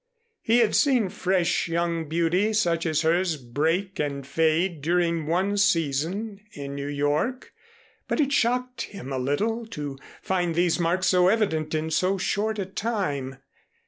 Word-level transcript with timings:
He 0.41 0.57
had 0.57 0.75
seen 0.75 1.09
fresh 1.09 1.67
young 1.67 2.09
beauty 2.09 2.53
such 2.53 2.87
as 2.87 3.01
hers 3.03 3.37
break 3.37 3.99
and 3.99 4.25
fade 4.25 4.81
during 4.81 5.27
one 5.27 5.57
season 5.57 6.39
in 6.53 6.73
New 6.73 6.87
York, 6.87 7.53
but 8.07 8.19
it 8.19 8.31
shocked 8.33 8.81
him 8.81 9.13
a 9.13 9.19
little 9.19 9.63
to 9.67 9.99
find 10.23 10.55
these 10.55 10.79
marks 10.79 11.05
so 11.05 11.27
evident 11.27 11.75
in 11.75 11.91
so 11.91 12.17
short 12.17 12.57
a 12.57 12.65
time. 12.65 13.37